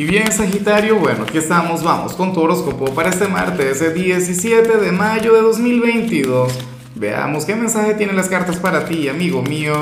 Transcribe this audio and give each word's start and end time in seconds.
Y 0.00 0.04
bien, 0.06 0.32
Sagitario, 0.32 0.96
bueno, 0.96 1.24
aquí 1.24 1.36
estamos, 1.36 1.82
vamos 1.82 2.14
con 2.14 2.32
tu 2.32 2.40
horóscopo 2.40 2.86
para 2.94 3.10
este 3.10 3.28
martes, 3.28 3.82
ese 3.82 3.92
17 3.92 4.78
de 4.78 4.92
mayo 4.92 5.34
de 5.34 5.42
2022. 5.42 6.58
Veamos 6.94 7.44
qué 7.44 7.54
mensaje 7.54 7.92
tienen 7.92 8.16
las 8.16 8.30
cartas 8.30 8.56
para 8.56 8.86
ti, 8.86 9.10
amigo 9.10 9.42
mío. 9.42 9.74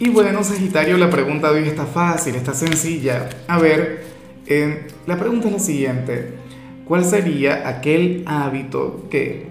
Y 0.00 0.08
bueno, 0.08 0.42
Sagitario, 0.42 0.98
la 0.98 1.08
pregunta 1.08 1.52
de 1.52 1.62
hoy 1.62 1.68
está 1.68 1.86
fácil, 1.86 2.34
está 2.34 2.52
sencilla. 2.52 3.28
A 3.46 3.60
ver, 3.60 4.04
eh, 4.48 4.88
la 5.06 5.16
pregunta 5.16 5.46
es 5.46 5.52
la 5.52 5.60
siguiente. 5.60 6.34
¿Cuál 6.84 7.04
sería 7.04 7.68
aquel 7.68 8.24
hábito 8.26 9.06
que, 9.08 9.46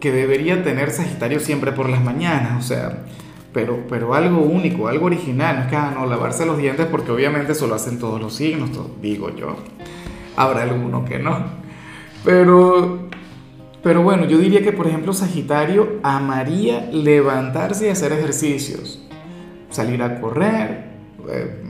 que 0.00 0.10
debería 0.10 0.64
tener 0.64 0.90
Sagitario 0.90 1.38
siempre 1.38 1.70
por 1.70 1.88
las 1.88 2.02
mañanas? 2.02 2.58
O 2.58 2.66
sea, 2.66 3.04
pero, 3.52 3.80
pero 3.88 4.14
algo 4.14 4.40
único, 4.42 4.88
algo 4.88 5.06
original. 5.06 5.56
No 5.56 5.62
es 5.62 5.68
que, 5.68 5.76
ah, 5.76 5.92
no, 5.94 6.06
lavarse 6.06 6.46
los 6.46 6.58
dientes 6.58 6.86
porque 6.86 7.10
obviamente 7.10 7.52
eso 7.52 7.66
lo 7.66 7.74
hacen 7.74 7.98
todos 7.98 8.20
los 8.20 8.34
signos, 8.34 8.70
digo 9.00 9.30
yo. 9.34 9.56
Habrá 10.36 10.62
alguno 10.62 11.04
que 11.04 11.18
no. 11.18 11.38
Pero, 12.24 13.08
pero 13.82 14.02
bueno, 14.02 14.24
yo 14.24 14.38
diría 14.38 14.62
que 14.62 14.72
por 14.72 14.86
ejemplo 14.86 15.12
Sagitario 15.12 15.98
amaría 16.02 16.88
levantarse 16.90 17.86
y 17.86 17.90
hacer 17.90 18.12
ejercicios. 18.12 19.06
Salir 19.70 20.02
a 20.02 20.20
correr, 20.20 20.92
eh, 21.28 21.62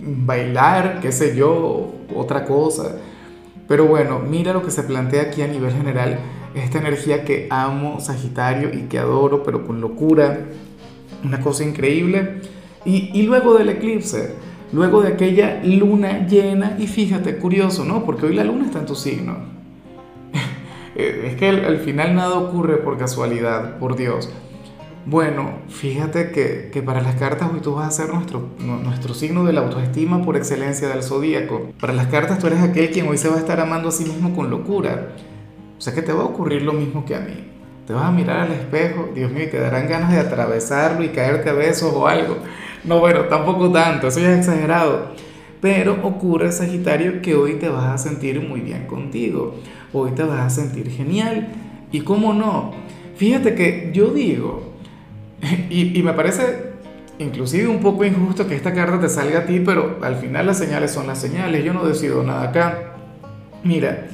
bailar, 0.00 1.00
qué 1.00 1.12
sé 1.12 1.34
yo, 1.34 1.94
otra 2.14 2.44
cosa. 2.44 2.96
Pero 3.66 3.86
bueno, 3.86 4.18
mira 4.18 4.52
lo 4.52 4.62
que 4.62 4.70
se 4.70 4.82
plantea 4.82 5.22
aquí 5.22 5.40
a 5.40 5.46
nivel 5.46 5.72
general. 5.72 6.18
Esta 6.54 6.78
energía 6.78 7.24
que 7.24 7.48
amo, 7.50 7.98
Sagitario, 8.00 8.72
y 8.72 8.82
que 8.82 8.98
adoro, 8.98 9.42
pero 9.42 9.66
con 9.66 9.80
locura 9.80 10.40
una 11.24 11.40
cosa 11.40 11.64
increíble. 11.64 12.40
Y, 12.84 13.10
y, 13.18 13.22
luego 13.22 13.54
del 13.54 13.70
eclipse, 13.70 14.34
luego 14.72 15.00
de 15.02 15.08
aquella 15.08 15.62
luna 15.64 16.26
llena, 16.26 16.76
y 16.78 16.86
fíjate, 16.86 17.36
curioso, 17.36 17.84
¿no? 17.84 18.04
Porque 18.04 18.26
hoy 18.26 18.34
la 18.34 18.44
luna 18.44 18.66
está 18.66 18.80
en 18.80 18.86
tu 18.86 18.94
signo. 18.94 19.36
es 20.94 21.34
que 21.36 21.48
al, 21.48 21.78
final 21.78 22.14
nada 22.14 22.34
ocurre 22.34 22.76
por 22.76 22.98
casualidad, 22.98 23.78
por 23.78 23.96
Dios. 23.96 24.30
Bueno, 25.06 25.58
fíjate 25.68 26.30
que, 26.30 26.70
que, 26.72 26.82
para 26.82 27.00
las 27.02 27.16
cartas 27.16 27.50
hoy 27.52 27.60
tú 27.60 27.74
vas 27.74 27.88
a 27.88 27.90
ser 27.90 28.12
nuestro, 28.12 28.48
nuestro 28.58 29.12
signo 29.12 29.44
de 29.44 29.52
la 29.52 29.60
autoestima 29.60 30.22
por 30.22 30.36
excelencia 30.36 30.88
del 30.88 31.02
zodíaco. 31.02 31.72
Para 31.78 31.92
las 31.92 32.06
cartas 32.06 32.38
tú 32.38 32.46
eres 32.46 32.60
aquel 32.60 32.90
quien 32.90 33.08
hoy 33.08 33.18
se 33.18 33.28
va 33.28 33.36
a 33.36 33.38
estar 33.38 33.60
amando 33.60 33.88
a 33.88 33.92
sí 33.92 34.04
mismo 34.04 34.34
con 34.34 34.48
locura. 34.50 35.10
O 35.78 35.80
sea 35.80 35.94
que 35.94 36.02
te 36.02 36.12
va 36.12 36.22
a 36.22 36.26
ocurrir 36.26 36.62
lo 36.62 36.72
mismo 36.72 37.04
que 37.04 37.14
a 37.16 37.20
mí 37.20 37.53
te 37.86 37.92
vas 37.92 38.04
a 38.04 38.10
mirar 38.10 38.40
al 38.40 38.52
espejo, 38.52 39.10
Dios 39.14 39.30
mío, 39.30 39.44
y 39.44 39.48
te 39.48 39.60
darán 39.60 39.88
ganas 39.88 40.10
de 40.10 40.18
atravesarlo 40.18 41.04
y 41.04 41.08
caerte 41.08 41.50
a 41.50 41.52
besos 41.52 41.92
o 41.94 42.06
algo. 42.06 42.38
No, 42.82 43.00
bueno, 43.00 43.22
tampoco 43.22 43.70
tanto, 43.70 44.08
eso 44.08 44.20
ya 44.20 44.32
es 44.32 44.38
exagerado. 44.40 45.12
Pero 45.60 45.98
ocurre, 46.02 46.52
Sagitario, 46.52 47.22
que 47.22 47.34
hoy 47.34 47.54
te 47.54 47.68
vas 47.68 47.84
a 47.84 47.98
sentir 47.98 48.40
muy 48.40 48.60
bien 48.60 48.86
contigo. 48.86 49.56
Hoy 49.92 50.12
te 50.12 50.22
vas 50.22 50.40
a 50.40 50.50
sentir 50.50 50.90
genial. 50.90 51.48
¿Y 51.92 52.00
cómo 52.00 52.32
no? 52.32 52.72
Fíjate 53.16 53.54
que 53.54 53.90
yo 53.92 54.10
digo, 54.10 54.74
y, 55.70 55.98
y 55.98 56.02
me 56.02 56.12
parece 56.12 56.74
inclusive 57.18 57.68
un 57.68 57.80
poco 57.80 58.04
injusto 58.04 58.46
que 58.46 58.56
esta 58.56 58.74
carta 58.74 59.00
te 59.00 59.08
salga 59.08 59.40
a 59.40 59.46
ti, 59.46 59.60
pero 59.64 59.98
al 60.02 60.16
final 60.16 60.46
las 60.46 60.58
señales 60.58 60.90
son 60.90 61.06
las 61.06 61.20
señales. 61.20 61.64
Yo 61.64 61.72
no 61.72 61.84
decido 61.84 62.22
nada 62.22 62.48
acá. 62.48 62.94
Mira, 63.62 64.08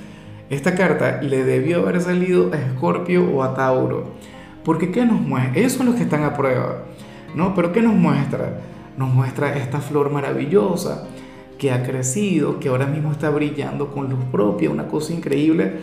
esta 0.50 0.74
carta 0.74 1.22
le 1.22 1.44
debió 1.44 1.78
haber 1.78 2.00
salido 2.00 2.52
a 2.52 2.56
Escorpio 2.56 3.24
o 3.30 3.42
a 3.42 3.54
Tauro. 3.54 4.10
Porque 4.64 4.90
¿qué 4.90 5.06
nos 5.06 5.20
muestra? 5.20 5.58
Ellos 5.58 5.72
son 5.72 5.86
los 5.86 5.94
que 5.94 6.02
están 6.02 6.24
a 6.24 6.34
prueba. 6.34 6.82
¿no? 7.34 7.54
Pero 7.54 7.72
¿qué 7.72 7.80
nos 7.80 7.94
muestra? 7.94 8.60
Nos 8.96 9.12
muestra 9.14 9.56
esta 9.56 9.80
flor 9.80 10.10
maravillosa 10.10 11.06
que 11.58 11.70
ha 11.70 11.82
crecido, 11.82 12.58
que 12.58 12.68
ahora 12.68 12.86
mismo 12.86 13.12
está 13.12 13.30
brillando 13.30 13.92
con 13.92 14.10
luz 14.10 14.24
propia, 14.32 14.70
una 14.70 14.88
cosa 14.88 15.12
increíble. 15.12 15.82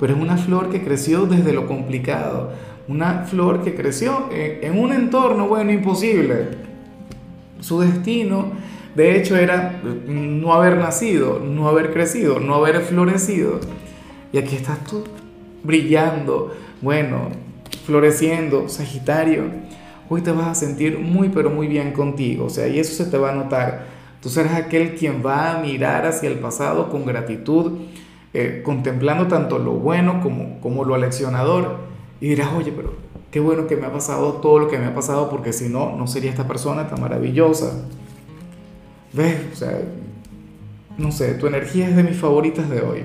Pero 0.00 0.14
es 0.14 0.20
una 0.20 0.36
flor 0.36 0.70
que 0.70 0.82
creció 0.82 1.26
desde 1.26 1.52
lo 1.52 1.66
complicado. 1.66 2.52
Una 2.88 3.24
flor 3.24 3.62
que 3.62 3.74
creció 3.74 4.28
en, 4.32 4.78
un 4.78 4.92
entorno, 4.92 5.46
bueno, 5.48 5.70
imposible. 5.70 6.48
Su 7.60 7.80
destino, 7.80 8.52
de 8.94 9.16
hecho, 9.16 9.36
era 9.36 9.80
no 9.82 10.54
haber 10.54 10.78
nacido, 10.78 11.40
no 11.40 11.68
haber 11.68 11.92
crecido, 11.92 12.40
no 12.40 12.54
haber 12.54 12.80
florecido. 12.80 13.60
Y 14.32 14.38
aquí 14.38 14.56
estás 14.56 14.84
tú, 14.84 15.04
brillando, 15.62 16.54
bueno, 16.82 17.28
floreciendo, 17.86 18.68
Sagitario. 18.68 19.44
Hoy 20.10 20.20
te 20.20 20.32
vas 20.32 20.48
a 20.48 20.54
sentir 20.54 20.98
muy, 20.98 21.30
pero 21.30 21.50
muy 21.50 21.66
bien 21.66 21.92
contigo. 21.92 22.46
O 22.46 22.50
sea, 22.50 22.68
y 22.68 22.78
eso 22.78 22.92
se 22.94 23.10
te 23.10 23.18
va 23.18 23.30
a 23.30 23.34
notar. 23.34 23.86
Tú 24.22 24.28
serás 24.28 24.54
aquel 24.54 24.94
quien 24.96 25.24
va 25.24 25.52
a 25.52 25.60
mirar 25.60 26.06
hacia 26.06 26.28
el 26.28 26.38
pasado 26.38 26.90
con 26.90 27.06
gratitud, 27.06 27.78
eh, 28.34 28.62
contemplando 28.64 29.28
tanto 29.28 29.58
lo 29.58 29.72
bueno 29.72 30.20
como, 30.22 30.60
como 30.60 30.84
lo 30.84 30.94
aleccionador. 30.94 31.76
Y 32.20 32.28
dirás, 32.28 32.50
oye, 32.56 32.72
pero 32.74 32.94
qué 33.30 33.40
bueno 33.40 33.66
que 33.66 33.76
me 33.76 33.86
ha 33.86 33.92
pasado 33.92 34.34
todo 34.34 34.58
lo 34.58 34.68
que 34.68 34.78
me 34.78 34.86
ha 34.86 34.94
pasado, 34.94 35.30
porque 35.30 35.52
si 35.52 35.68
no, 35.68 35.96
no 35.96 36.06
sería 36.06 36.30
esta 36.30 36.46
persona 36.46 36.88
tan 36.88 37.00
maravillosa. 37.00 37.72
¿Ves? 39.12 39.36
O 39.52 39.56
sea, 39.56 39.80
no 40.98 41.12
sé, 41.12 41.34
tu 41.34 41.46
energía 41.46 41.88
es 41.88 41.96
de 41.96 42.02
mis 42.02 42.16
favoritas 42.16 42.68
de 42.68 42.82
hoy. 42.82 43.04